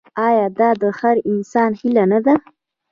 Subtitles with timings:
[0.27, 2.35] آیا دا د هر انسان هیله نه ده؟